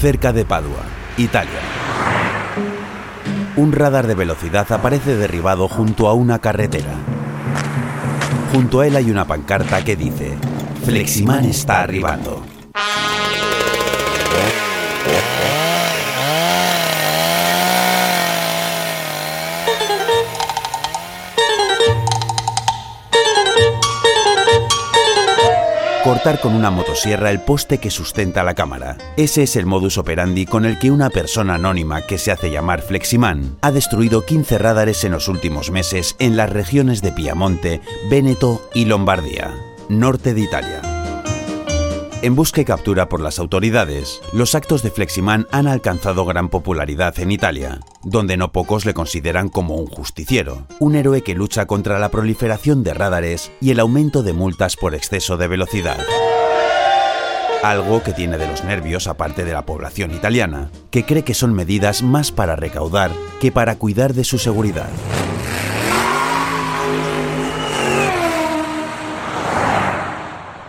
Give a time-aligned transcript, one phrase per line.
[0.00, 0.80] cerca de Padua,
[1.18, 1.60] Italia.
[3.56, 6.94] Un radar de velocidad aparece derribado junto a una carretera.
[8.50, 10.38] Junto a él hay una pancarta que dice,
[10.86, 12.42] Fleximan está arribando.
[26.02, 28.96] Cortar con una motosierra el poste que sustenta la cámara.
[29.16, 32.82] Ese es el modus operandi con el que una persona anónima que se hace llamar
[32.82, 38.68] Fleximan ha destruido 15 radares en los últimos meses en las regiones de Piamonte, Véneto
[38.74, 39.54] y Lombardía,
[39.88, 40.89] norte de Italia.
[42.22, 47.18] En busca y captura por las autoridades, los actos de Fleximan han alcanzado gran popularidad
[47.18, 51.98] en Italia, donde no pocos le consideran como un justiciero, un héroe que lucha contra
[51.98, 55.96] la proliferación de radares y el aumento de multas por exceso de velocidad.
[57.62, 61.32] Algo que tiene de los nervios a parte de la población italiana, que cree que
[61.32, 64.90] son medidas más para recaudar que para cuidar de su seguridad.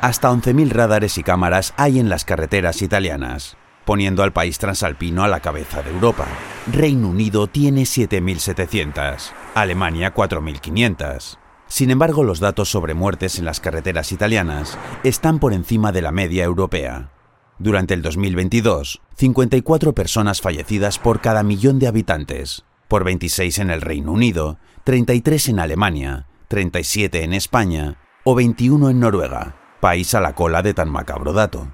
[0.01, 5.27] Hasta 11.000 radares y cámaras hay en las carreteras italianas, poniendo al país transalpino a
[5.27, 6.25] la cabeza de Europa.
[6.73, 11.37] Reino Unido tiene 7.700, Alemania 4.500.
[11.67, 16.11] Sin embargo, los datos sobre muertes en las carreteras italianas están por encima de la
[16.11, 17.11] media europea.
[17.59, 23.81] Durante el 2022, 54 personas fallecidas por cada millón de habitantes, por 26 en el
[23.81, 30.33] Reino Unido, 33 en Alemania, 37 en España o 21 en Noruega país a la
[30.33, 31.67] cola de tan macabro dato.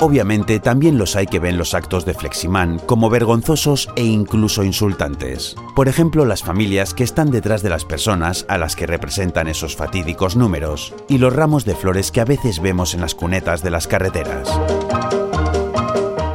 [0.00, 5.54] Obviamente también los hay que ven los actos de Fleximan como vergonzosos e incluso insultantes.
[5.76, 9.76] Por ejemplo, las familias que están detrás de las personas a las que representan esos
[9.76, 13.70] fatídicos números y los ramos de flores que a veces vemos en las cunetas de
[13.70, 14.48] las carreteras.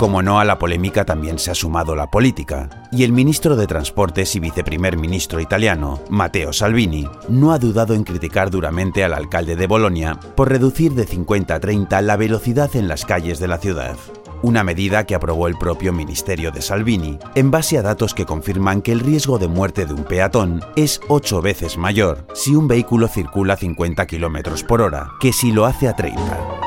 [0.06, 3.66] Como no, a la polémica también se ha sumado la política, y el ministro de
[3.66, 9.56] Transportes y viceprimer ministro italiano, Matteo Salvini, no ha dudado en criticar duramente al alcalde
[9.56, 13.58] de Bolonia por reducir de 50 a 30 la velocidad en las calles de la
[13.58, 13.98] ciudad.
[14.44, 18.84] Una medida que aprobó el propio Ministerio de Salvini, en base a datos que confirman
[18.84, 23.08] que el riesgo de muerte de un peatón es 8 veces mayor si un vehículo
[23.08, 26.65] circula a 50 km por hora que si lo hace a 30.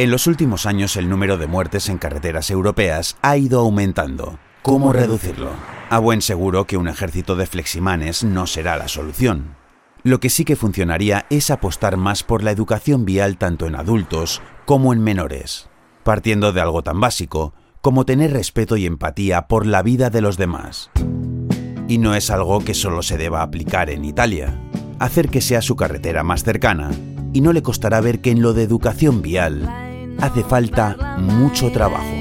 [0.00, 4.38] En los últimos años el número de muertes en carreteras europeas ha ido aumentando.
[4.62, 5.50] ¿Cómo reducirlo?
[5.90, 9.56] A buen seguro que un ejército de fleximanes no será la solución.
[10.02, 14.40] Lo que sí que funcionaría es apostar más por la educación vial tanto en adultos
[14.64, 15.68] como en menores,
[16.02, 17.52] partiendo de algo tan básico
[17.82, 20.90] como tener respeto y empatía por la vida de los demás.
[21.88, 24.58] Y no es algo que solo se deba aplicar en Italia.
[24.98, 26.90] Hacer que sea su carretera más cercana,
[27.34, 32.18] y no le costará ver que en lo de educación vial hace falta mucho trabajo.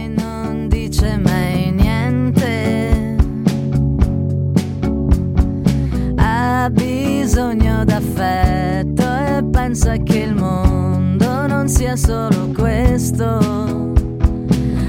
[6.72, 13.40] Bisogno d'affetto e pensa che il mondo non sia solo questo.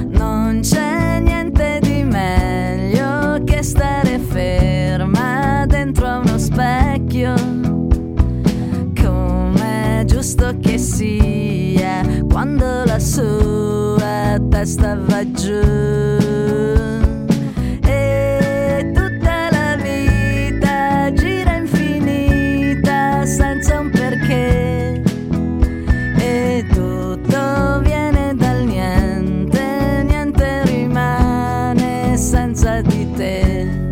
[0.08, 7.34] Non c'è niente di meglio che stare ferma dentro a uno specchio.
[9.00, 10.69] Come giusto che
[14.60, 15.58] testa va giù.
[17.82, 25.02] E tutta la vita gira infinita senza un perché.
[26.18, 33.89] E tutto viene dal niente, niente rimane senza di te.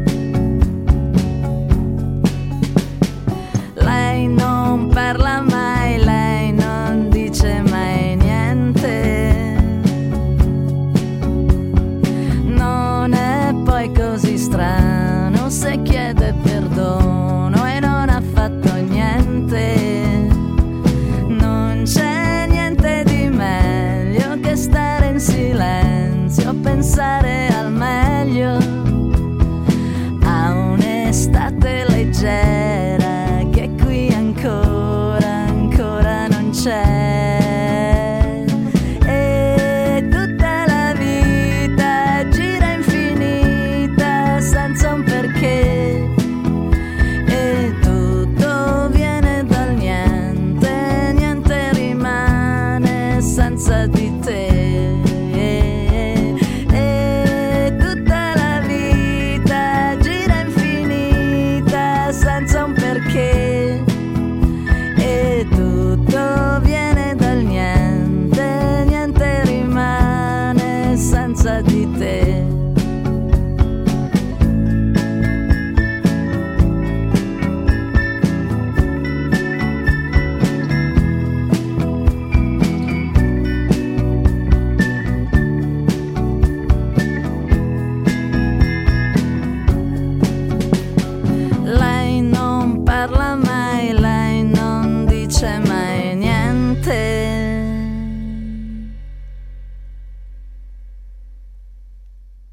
[92.99, 93.58] Parla mai